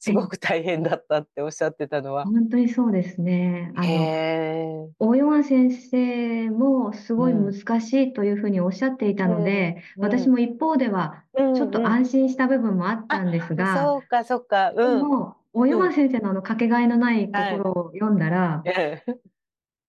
[0.00, 2.24] すごく大変だったっておっしゃってたのは。
[2.24, 3.72] 本当にそうですね。
[3.74, 14.72] あの、大山先生もすごい難しいというふうにおっしゃっていたので、うん、私も一方ではちょっと安心した部分もあったんですが、そうか、そうか。
[14.74, 18.62] うん、でも、大山先生のあのかけがえのない心を読んだら、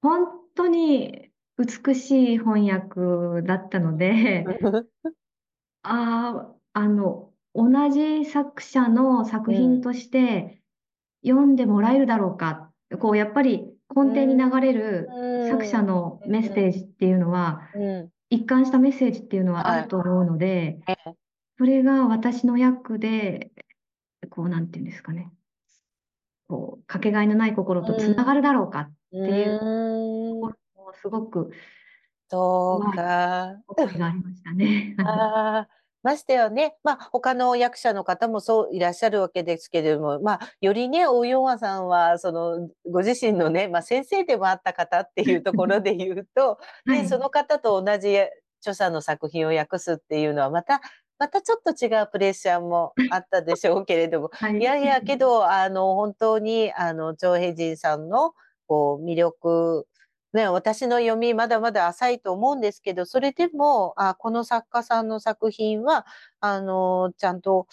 [0.02, 4.45] 本当に美しい翻訳だったので、
[5.84, 7.29] ああ、あの、
[7.60, 10.62] 同じ作者の作品として
[11.26, 12.72] 読んでもらえるだろうか。
[13.00, 15.10] こう、やっぱり根底に流れる
[15.50, 17.62] 作者のメッセージっていうのは、
[18.30, 20.80] 一貫したメッセージっていうのはあると思うので、
[21.58, 23.52] それが私の役で、
[24.30, 25.30] こう、なんていうんですかね、
[26.48, 31.52] こう、かけがえのない心とつながるだろうかっていうところもすごく、
[32.30, 33.58] そうか。
[33.98, 34.95] がありましたね。
[35.04, 35.79] ああ。
[36.04, 48.18] ましてやね、まあ、他の役者の方もそういらっしゃるわけですけれども、まあ、よりね、大ヨンアさんは、その、ご自身のね、まあ、先生でもあった方っていうところ で言うと、はね、いその方と同じ
[48.62, 50.82] 著者の作品を訳すっていうのは、また、
[51.18, 54.58] またちょっと違うプレッシャーもあったでしょうけれども、 はい。
[54.58, 58.34] いやいや、けど、あの、本当に、あの、張平人さんの、
[58.68, 59.86] こう、魅力、
[60.34, 66.06] ね、私の読みまだまだ浅いと思うんですけど、それでも、あ、この作家さんの作品は、
[66.39, 67.68] あの、ちゃんと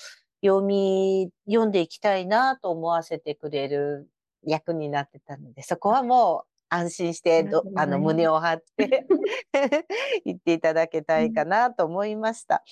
[0.45, 4.09] 読み、読んでいきたいなと思わせてくれる
[4.42, 9.07] 役になってたので、そこはもう安心してど、あの、ありがとうございます胸を張って
[10.25, 12.64] 言っていただけたいかなと思いました。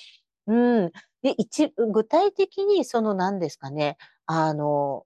[0.46, 0.54] う
[0.86, 0.92] ん。
[1.22, 5.04] で、一、具体的にその何ですかね、あの、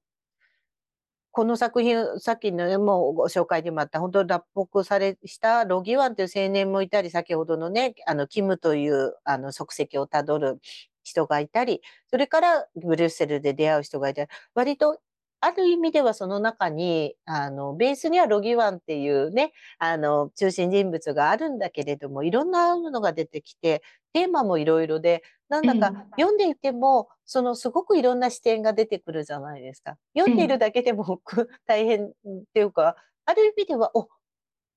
[1.39, 10.59] この作品、さっきのね、もうご紹介にもあった、本当に脱北されしたロギワンという青年もいたり、先ほどのね、あの、キムという、あの、足跡をたどる
[11.05, 14.99] 人がいたり、それからブリュッセルで出会う人がいたり、割と、
[15.41, 29.97] ある意味ではその中に、あの、ベースにはロギワンっていうね、あの、中心人物があるんだけれども、いろんなものが出てきて、テーマもいろいろで、なんだかえ読んでいても、そのすごくいろんな視点が出てくるじゃないですか。
[30.17, 32.13] 読んでいるだけでもく大変っ
[32.55, 34.09] ていうか、ある意味では、お、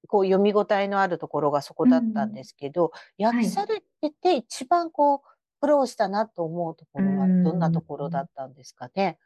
[0.08, 5.20] こう読み応えのあるところがそこだったんですけど、訳されてて一番こう
[5.62, 9.20] 苦労したなと思うところはうんどんなところだったんですかね？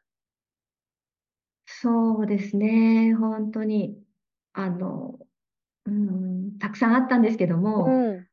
[1.68, 3.98] そうですね、本当に、
[4.54, 5.20] あの、
[5.86, 8.28] うん、たくさんあったんですけども、うん。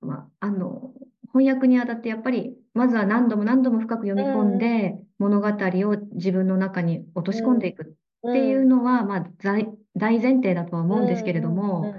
[0.00, 0.94] まあ、あの、
[1.32, 7.96] 翻訳にあたってやっぱり、まずは何度も何度も深く読み込んで、物語を自分の中に落とし込んでいく
[8.28, 11.94] っていうのは、まあ、大大前提だとは思うんですけれども、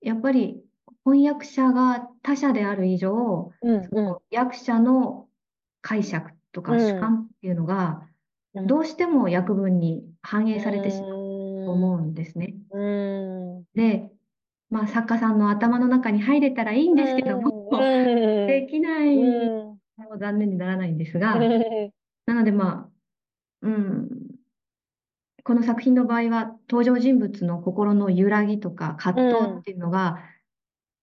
[0.00, 0.62] やっぱり
[1.04, 3.52] 翻訳者が他者である以上、
[4.30, 5.28] 役者の
[5.82, 6.80] 解釈とかうん。
[6.80, 8.02] 主観っていうのが、
[8.54, 8.66] うん。
[8.66, 12.54] どうしても訳文に反映されてしまうとう思うんですね。
[12.74, 13.64] ん。
[13.74, 14.10] で、
[14.68, 19.16] まあ、作家さんの頭の中に入れたらいいんですけども、うんできない。
[19.16, 19.80] うん。
[20.00, 21.92] のも残念にならないんですが、うん。
[22.26, 22.88] なのでまあ、
[23.62, 24.08] うん、
[25.44, 30.18] この作品の場合は登場人物の心の揺らぎとか葛藤っていうのが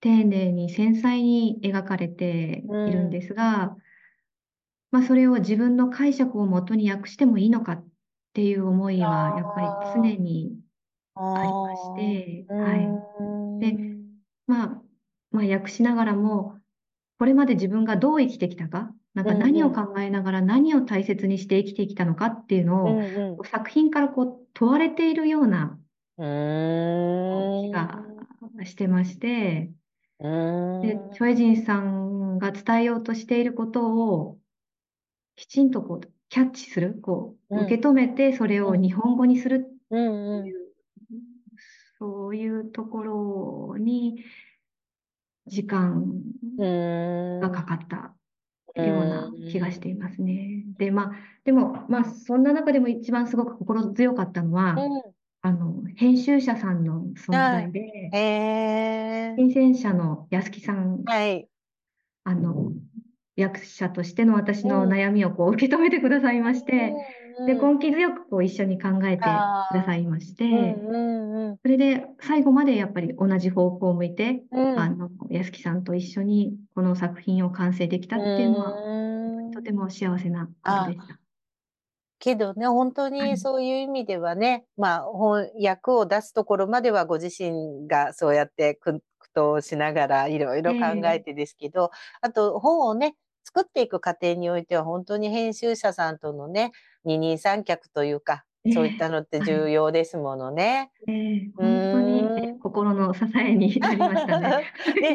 [0.01, 3.75] 丁寧に繊細に描かれているんですが、
[4.91, 7.85] まあ、それを自分の解釈をもとに訳してもいいのかっ
[8.33, 10.59] ていう思いはやっぱり常に
[11.15, 13.59] ありまして、はい。
[13.59, 13.97] で
[14.45, 14.81] まあ、
[15.31, 16.56] まあ、訳しながらも、
[17.19, 25.79] これまで自分がどう生きてきたか、なんかうんうん何を考えながら何を大切にして生きてきたのかっていうのを、うん作品からこう問われているような
[26.17, 27.61] うん。
[27.67, 28.03] 気が
[28.65, 29.71] してまして、
[30.19, 30.81] うん。
[30.81, 34.39] で、チョエジンさんが伝えようとしていることを
[35.35, 40.73] きちんとこうキャッチする、こううん受け止めてそれを日本語にするうんっていう、
[41.99, 44.23] そういうところに
[45.47, 46.03] 時間
[46.57, 47.39] うん。
[47.39, 48.15] がかかった
[48.81, 50.63] ような気がしていますね。
[50.77, 51.11] で、まあ、
[51.43, 54.75] でも、まあ、そんな中でも一番すごく心強かったのは、
[55.41, 61.47] あの、編集者さんの存在で、へえ新鮮者の安木さん、はい。
[62.23, 62.71] あの、
[63.37, 66.93] 役者としての私の悩みをこう受け止めてくださいまして、
[67.45, 70.75] で、根気強くこう一緒に考えてくださいまして、
[71.61, 74.79] それで最後までやっぱり同じ方向を向いて、うん。
[74.79, 81.19] あの、安木さんと一緒にこの作品を完成できたっていうのは、うんとても幸せなことでした。
[82.19, 83.31] けどね、本当はい。
[83.31, 89.01] にそういう意味ではね、まあ、翻訳を出すところまではご自身がそうやって苦
[89.35, 93.15] 闘しながらいろいろ考えてですけど、あと本をね、
[93.47, 96.71] 作っていく過程においては本当に編集者さんとのね、
[97.05, 100.91] 二人三脚というか、ええそういったのって重要ですものね。
[101.07, 104.65] えー本当に心の支えになりましたね。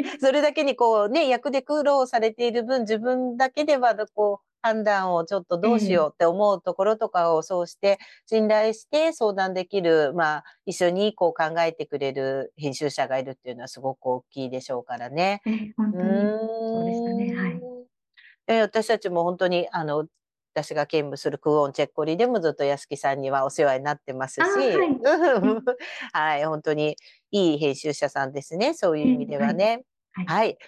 [0.03, 15.43] で、 それだけにこうね、役で苦労されている分、自分だけではこう、判断をちょっとどうしようって思うところとかをそうして、信頼して相談できる、まあ、一緒にこう考えてくれる編集者がいるっていうのはすごく大きいでしょうからね。
[15.47, 17.35] えー本当にそうでしたね。
[17.35, 17.72] はい。
[18.53, 20.07] えー私たちも本当に、あの、
[20.55, 25.01] 私が兼務するクオンチェッコリでもずっと屋敷さんにはお世話になってますし、あはい。
[26.13, 26.97] はい、本当に
[27.31, 29.85] いい編集者さんですね、そういう意味ではね。
[30.13, 30.27] はい。
[30.27, 30.59] はい。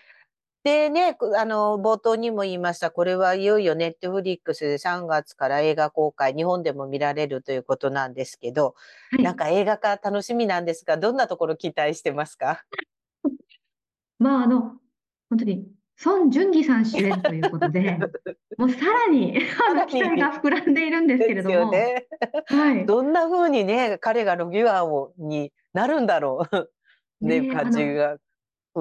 [0.64, 8.74] でね、くあの、冒頭にも言いました、これはいよいよネットフリックスで3月から映画公開、日本でも見られるということなんですけど、
[9.10, 9.22] はい。
[9.22, 12.64] なんか映画化楽しみなんですが、どんなところ期待してますか？
[14.18, 14.80] まあ、あの、
[15.28, 15.72] 本当に、
[16.02, 17.98] 孫淳義さん主演ということで、
[18.58, 19.38] もうさらに、
[19.68, 22.06] あの、期待が膨らんでいるんですけれども、ね。
[22.46, 22.86] はい。
[22.86, 28.18] どんな風にね、彼がロギュアーをになるんだろうね感じが。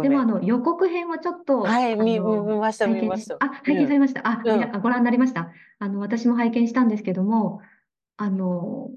[0.02, 3.38] でも、あの、予告編はちょっと、はい、見、ました、拝見見ました。
[3.40, 4.28] あ、拝見されました。
[4.28, 5.52] あ、うんご覧になりました。
[5.78, 7.62] あの、私も拝見したんですけども、
[8.18, 8.90] あの、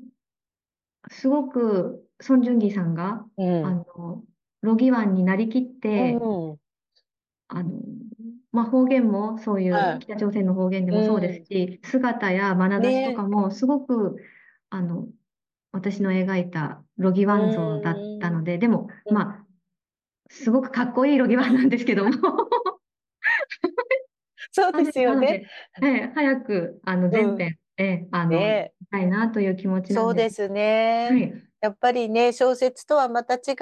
[1.11, 3.67] すごく、孫淳義さんが、うん。
[3.67, 4.25] あの、
[4.63, 6.57] ロギワンになりきって、うん。
[7.49, 7.71] あの、
[8.57, 14.17] まあ、方言もそういはいう北朝鮮の方言でもそうですし、姿や眼差しとかもすごく、
[14.71, 15.07] あの、
[15.73, 19.47] 私の描いたロギワン像だったので、でも、うんまあ、
[20.31, 22.13] すごくかっこいいロギワンなんですけども、
[24.51, 25.47] そうですよね。
[25.83, 29.95] ええ早く、あの、全編、ええあの、ね見たいなという気持ちなんで。
[29.95, 31.09] そうですね。
[31.11, 31.33] はい。
[31.61, 33.55] やっぱりね、小説とはまた違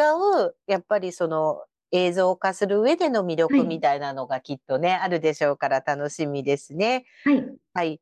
[0.46, 1.64] う、やっぱりその
[1.94, 7.06] 映像化する上での魅はい力みたいなのがきっとね、あるでしょうから楽しみですね。
[7.24, 7.56] はい。
[7.74, 8.00] はい。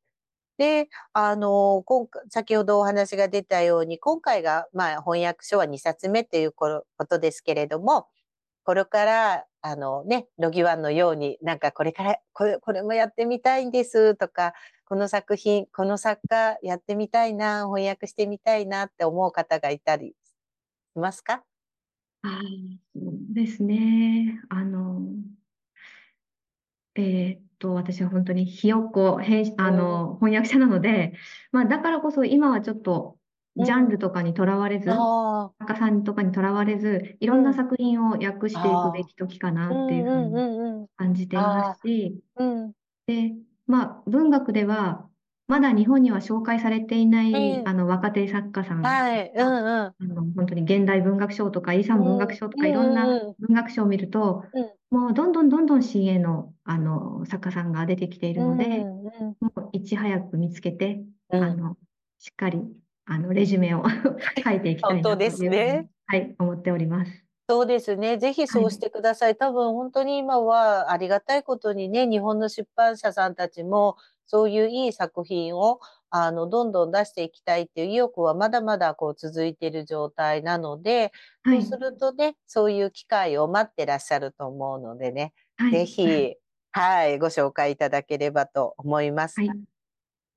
[0.58, 8.08] で、あの、今回、先ほどお話が出たように、今回が、まあ、翻訳書は2冊目というこことですけれども、
[8.64, 14.54] これから、あのね、ロギワンのように、なんかこれから、これ、これもやってみたいんですとか、
[14.86, 20.14] この作品、この作家やってみたいな、翻訳してみたいなって思う方がいたりし
[21.00, 21.44] ますか？
[22.22, 22.40] ああ、
[22.94, 24.40] そうですね。
[24.48, 25.00] あの、
[26.94, 31.14] えーっと、私は本当にひよっこ編、あの、翻訳者なので、
[31.50, 33.18] まあ、だからこそ今はちょっと、
[33.56, 40.88] ジャンルとかにとらわれず、あ作家さんとかにとらわれず、いろんな作品を訳していくべき時かあ、なうんっていうふうにうんうんうん。
[40.96, 42.72] 感じていますし、うん。
[43.06, 43.32] で、
[43.66, 45.08] まあ、文学では、
[45.48, 47.68] まだ日本には紹介されていない、うん。
[47.68, 49.64] あの、若手作家さん、はい、うんうん。
[49.64, 54.44] あの、本当に現代文学賞とか、遺産文学賞とか、うんいろんなうんうん文学賞を見ると、
[54.90, 61.42] もうどんどんどんどん新鋭の、あの、作家さんが出てきているので、うんうんもういち早く見つけて、うん。
[61.42, 61.76] あの、
[62.18, 62.62] しっかり、
[63.04, 63.84] あの、レジュメを
[64.44, 65.90] 書いていきたいな本当ですというふうにね。
[66.06, 67.24] はい、思っております。
[67.48, 68.18] そうですね。
[68.18, 69.36] ぜひそうしてください。
[69.36, 73.96] 多分本当に今はありがたいことにね、日本の出版社さんたちも
[74.26, 81.10] そういういい作品をあのどんどん出していきたいっていう意欲はまだまだこう続いている状態なので、
[81.42, 86.34] はい、そうするとね、そういう機会を待ってらっしゃると思うのでね、はい、ぜひ、
[86.72, 89.40] はい、ご紹介いただければと思います。
[89.40, 89.50] はい、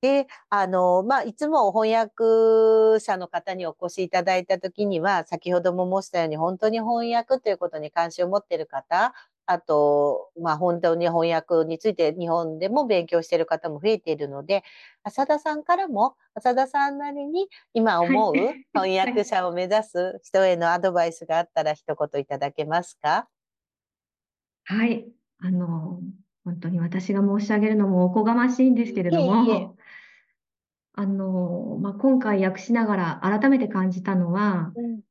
[0.00, 9.14] で、あの、まあ、いつも翻訳者の方にお越しいただいたときには、先ほども申したように、本当に翻訳ということに関心を持っている方、
[9.46, 14.62] あと、まあ、本当に翻訳について日本でも勉強している方も増えているので、
[15.04, 18.66] 浅田さんからも、浅田さんなりに今思うはい。
[18.74, 23.28] 翻訳者を目指す人へのアドバイスがあったら一言いただけますか？
[24.64, 26.00] はい、あの、
[26.44, 29.70] 本当に私が申し上げるのもおこがましいんですけれどいえいえ。
[29.70, 29.76] も、
[30.94, 35.02] あの、まあ、今回訳しながら改めて感じたのは、うん。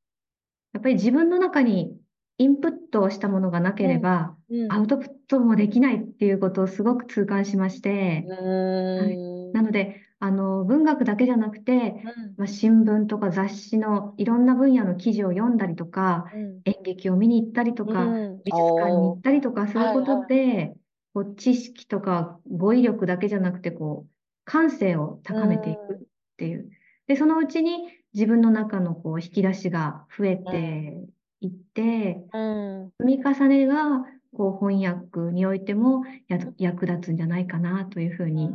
[0.73, 1.99] やっぱり自分の中に
[2.37, 4.71] インプットをしたものがなければ、うん。
[4.71, 9.51] アウトプットもできないっていうことをすごく痛感しまして、うーん。
[9.53, 12.35] なので、あの、文学だけじゃなくて、うん。
[12.37, 16.61] まあ、新聞とか雑誌のいろんな分野の記事を読んだりとか、うん。
[16.65, 18.41] 演劇を見に行ったりとか、うん。
[18.43, 20.75] 美術館に行ったりとかすることで、
[21.13, 24.11] こう知識とか語彙力だけじゃなくて、こう、
[24.43, 25.97] 感性を高めていくっ
[26.37, 26.69] ていう。
[27.07, 31.07] で、そのうちに自分の中のこう引き出しが増えて
[31.41, 32.91] いって、うん。
[33.01, 34.05] 積み重ねが
[34.35, 38.49] こう翻訳においてもや役立つんじゃないかなというふうに、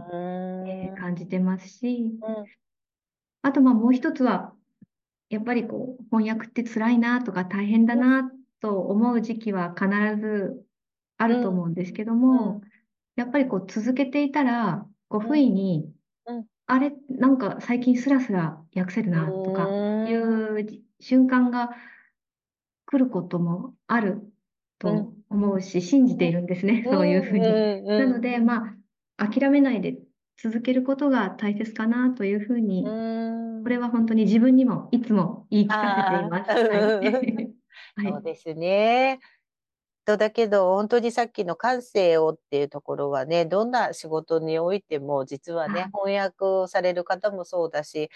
[0.66, 2.44] えー感じてますし、うん。
[3.42, 4.52] あとまあもう一つは、
[5.30, 9.88] やっぱりこう翻訳って辛いなとか大変だなと思う時期は必
[10.20, 10.64] ず
[11.16, 12.60] あると思うんですけども、
[13.16, 15.90] やっぱりこう続けていたら、こう不意に
[16.26, 19.68] うん、あれ、なんか最近スラスラ訳せるなとか
[20.08, 21.70] いうじ瞬間が
[22.90, 24.32] 来ることもある
[24.78, 27.62] と思うし、信じているんですね、そういうふうに。
[27.96, 28.76] なので、ま
[29.16, 29.98] あ、諦めないで
[30.36, 32.96] 続けることが大切かなというふうに、
[33.62, 36.50] これは本当に自分にもいつも言い聞かせています。
[37.96, 38.12] はい。
[38.12, 39.20] そうですね。
[40.04, 48.10] とだけど本当にさっきの感性をっていうところはねどんな仕事においても実はね、翻訳をされる方もそうだし、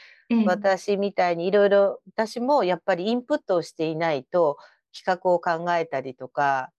[0.44, 4.58] 私みたいにいろいろ私もやっぱりインプットをしていないと
[4.96, 6.70] 企画を考えたりとか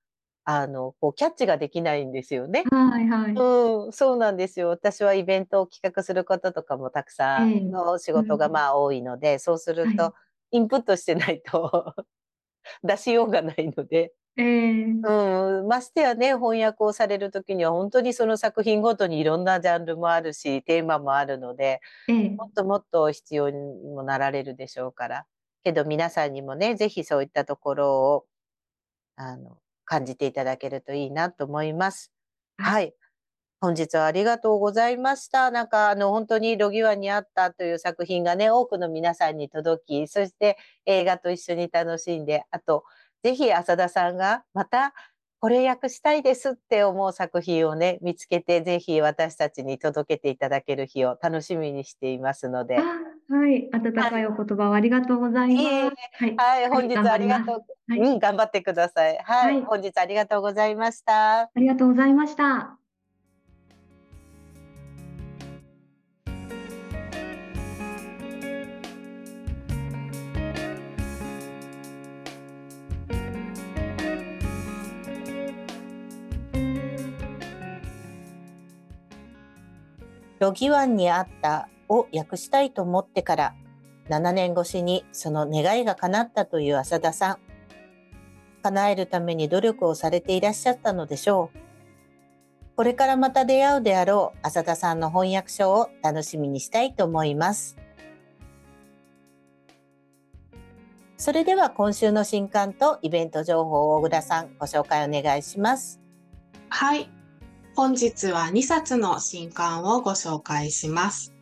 [0.46, 2.64] あのこうキャッチができないんですよね。
[2.72, 3.34] はいはい。
[3.34, 4.70] うん、そうなんですよ。
[4.70, 10.14] 私はイベントを企画することとかもたくさんの仕事がまあ多いので、そうすると
[10.52, 11.96] インプットしてないと
[12.84, 14.14] 出しようがないので。
[14.38, 21.80] えー、うん、ましてやね翻訳をされる時には本当にその作品ごとにいろんなジャンルもあるしテーマもあるので、
[22.10, 23.58] えー、もっともっと必要に
[23.94, 25.26] もなられるでしょうから
[25.64, 28.26] けど皆さんにもね是非そういったところを
[29.16, 32.12] あの感じていただけるといいなと思います。
[32.58, 32.94] はい。
[33.62, 35.50] 本日はありがとうございました。
[35.50, 42.84] なんかあの本当にロギワにあったという作品がね、多くの皆さんに届き、そして映画と一緒に楽しんで、あと
[43.24, 44.94] ぜひ浅田さんがまた
[45.40, 52.78] これ訳したいですって思う作品をね、見つけて、ぜひ私たちに届けていただける日を楽しみにしていますので。
[52.78, 52.82] は
[53.48, 55.66] い、温かいお言葉をありがとうございます。
[55.66, 59.20] はい、はい、本日ありがとう、はい、うん、頑張ってください。
[59.24, 61.42] はい、はい、本日ありがとうございました。
[61.42, 62.85] ありがとうございました。
[80.46, 83.56] ロギワンにあったを訳したいと思ってから
[84.10, 87.38] 7年越しにその願いが叶ったという浅田さん。
[88.62, 91.58] 叶えるために努力をされていらっしゃったのでしょう。
[92.76, 97.76] これからまた出会うであろう浅田さんの翻訳書を楽しみにしたいと思います。
[101.18, 106.00] それでは今週の新刊とイベント情報を小倉さんご紹介お願いします。
[106.70, 107.15] はい。
[107.78, 111.34] 本日は2冊の新刊をご紹介します。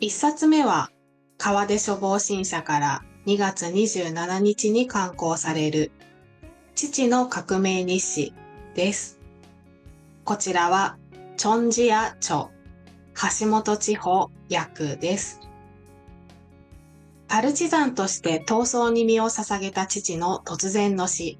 [0.00, 0.90] 1冊目は
[1.36, 5.92] 川出書房新社から2月27日に刊行される
[6.74, 8.34] 父の革命日誌
[8.74, 9.20] です。
[10.24, 10.96] こちらは
[11.36, 12.48] チョンジヤ著
[13.40, 15.40] 橋本地方訳です。
[17.28, 21.38] パルチザンとして闘争に身を捧げた父の突然の死。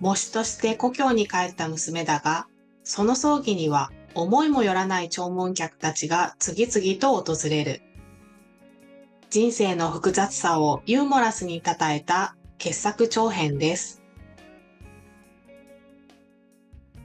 [0.00, 2.46] 喪主として故郷に帰った娘だが、
[2.84, 7.82] その葬儀には思いもよらない弔問客たちが次々と訪れる。
[9.30, 14.02] 人生の複雑さをユーモラスに称えた傑作長編です。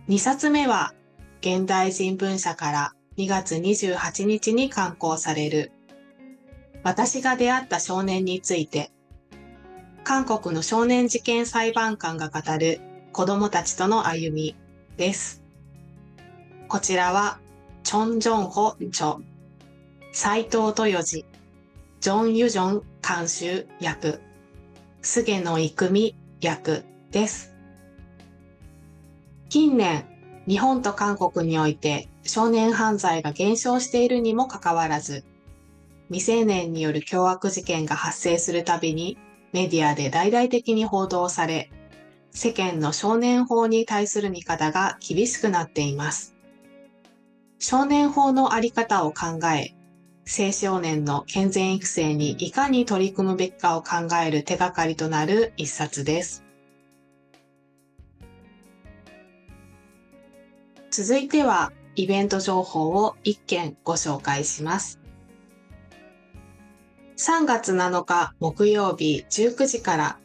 [0.09, 0.93] 2冊目は
[1.41, 5.71] 現代人文社から2月28日に刊行される
[6.83, 8.91] 私が出会った少年について
[10.05, 12.79] 韓国の少年事件裁判官が語る
[13.11, 14.55] 子供たちとの歩み
[14.95, 15.46] です。
[16.67, 17.39] こちらは、
[17.83, 19.19] チョン・ジョンホ著、
[20.11, 21.23] 斎藤豊次、
[22.01, 24.19] ジョン・ユジョン監修役、
[25.01, 27.53] 菅野育美役です。
[29.47, 30.03] 近年、
[30.45, 35.23] 日本と韓国において少年犯罪が減少しているにもかかわらず、
[36.09, 39.17] 未成年による凶悪事件が発生するたびに
[39.53, 41.71] メディアで大々的に報道され、
[42.31, 46.36] 世間の少年法に対する見方が厳しくなっています。
[47.59, 49.75] 少年法のあり方を考え、
[50.27, 56.43] 青少年の健全育成にいかに取り組むべきかを考える手がかりとなる一冊です。
[60.91, 64.99] 続いては、イベント情報を1件ご紹介します。
[67.17, 70.19] 3月7日木曜日19時から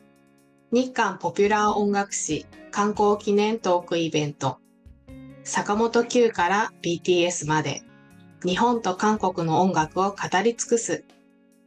[0.70, 4.61] 日韓ポピュラー音楽誌観光記念トークイベント
[5.44, 7.82] 坂本九から BTS まで
[8.44, 11.04] 日本と韓国の音楽を語り尽くす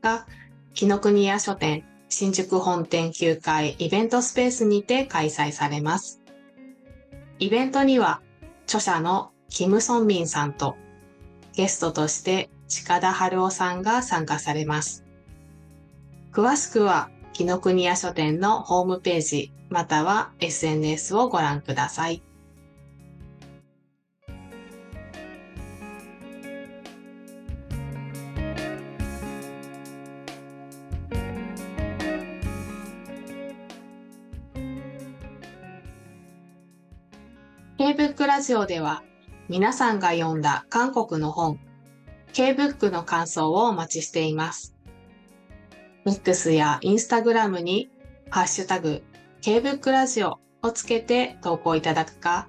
[0.02, 0.26] が
[0.74, 6.22] 紀ノ国屋書店新宿本店9階イベントスペースにて開催されます。
[7.40, 8.22] イベントには
[8.66, 10.76] 著者のキム・ソンミンさんと
[11.54, 15.04] ゲストとして近田春夫さんが参加されます。
[16.32, 22.22] 詳しくは紀ノ国屋書店のホームページまたは SNS をご覧ください。
[37.86, 39.04] K-BOOK ラジオでは
[39.48, 41.60] 皆さんが読んだ韓国の本
[42.34, 44.76] K-BOOK の感想をお待ちしています。
[46.04, 47.92] X や Instagram に
[48.32, 49.04] ハッシュタグ
[49.42, 52.48] K-BOOK ラジオをつけて投稿いただくか、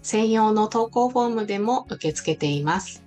[0.00, 3.04] 専用の投稿フォームでも受け付けています。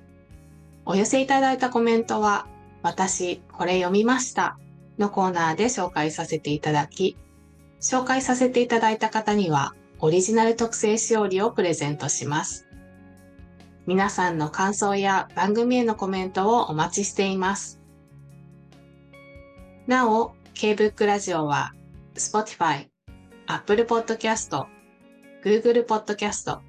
[0.85, 2.45] お寄せいただいたコメントは、
[2.83, 4.59] 私、これ読みました
[4.99, 7.17] のコーナーで紹介させていただき、
[7.81, 9.73] 紹介させていただいた方には、
[10.05, 12.67] オリジナル特製しおりをプレゼントします。
[13.85, 17.79] 皆さんの感想や番組へのコメントをお待ちしています。
[19.87, 21.71] なお、K-BOOK ラジオは
[22.15, 22.87] Spotify、
[23.47, 24.65] Apple Podcast、
[25.41, 26.59] Google Podcast、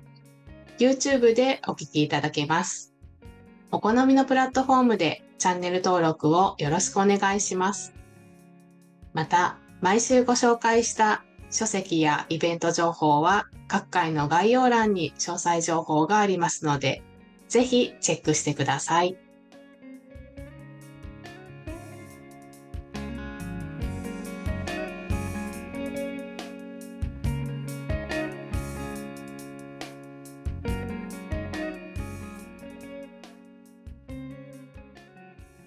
[0.78, 2.94] YouTube でお聞きいただけます。
[3.72, 7.94] お好みのプラットフォームでチャンネル登録をよろしくお願いします。
[9.12, 11.24] また、毎週ご紹介した
[11.54, 17.00] 書籍やイベント情報は各回の概要欄に詳細情報がありますので、
[17.48, 19.16] ぜひチェックしてください。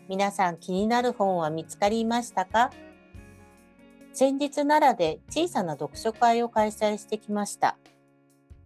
[0.10, 2.72] 皆さん気になる本は見つかりましたか？
[4.20, 7.78] 先日奈良で小さな読書会を開催してきました。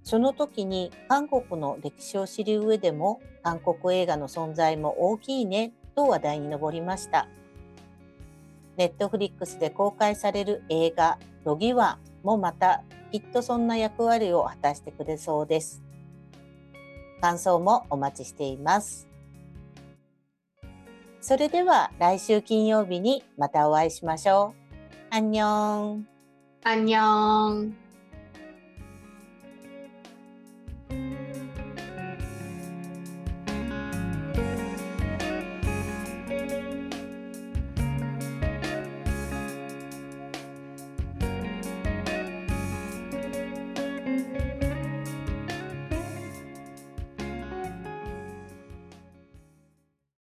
[0.02, 7.28] その時に韓国の歴史を知る上でも韓国映画の存在も大きいねと話題に上りました。
[8.78, 12.82] ネットフリックスで公開される映画ロギワンもまた
[13.12, 15.84] きっとそんな役割を果たしてくれそうです。
[17.20, 19.10] 感想もお待ちしています。
[21.20, 24.61] それでは来週金曜日にまたお会いしましょう。
[25.14, 26.06] 안녕.
[26.64, 27.76] 안녕.